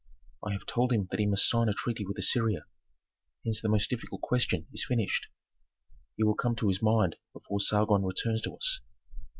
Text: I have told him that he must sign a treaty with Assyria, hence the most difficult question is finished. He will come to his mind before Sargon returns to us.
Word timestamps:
I 0.43 0.53
have 0.53 0.65
told 0.65 0.91
him 0.91 1.07
that 1.11 1.19
he 1.19 1.27
must 1.27 1.47
sign 1.47 1.69
a 1.69 1.75
treaty 1.75 2.03
with 2.07 2.17
Assyria, 2.17 2.65
hence 3.45 3.61
the 3.61 3.69
most 3.69 3.87
difficult 3.87 4.21
question 4.21 4.65
is 4.73 4.83
finished. 4.83 5.27
He 6.17 6.23
will 6.23 6.33
come 6.33 6.55
to 6.55 6.69
his 6.69 6.81
mind 6.81 7.17
before 7.33 7.59
Sargon 7.59 8.01
returns 8.03 8.41
to 8.41 8.55
us. 8.55 8.81